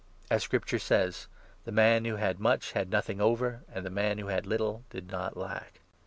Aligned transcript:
As 0.31 0.41
Scripture 0.41 0.79
says— 0.79 1.27
15' 1.59 1.59
The 1.65 1.71
man 1.73 2.05
who 2.05 2.15
had 2.15 2.39
much 2.39 2.71
had 2.71 2.89
nothing 2.89 3.21
over, 3.21 3.61
and 3.71 3.85
the 3.85 3.91
man 3.91 4.17
who 4.17 4.29
had 4.29 4.47
little 4.47 4.83
did 4.89 5.11
not 5.11 5.37
lack 5.37 5.81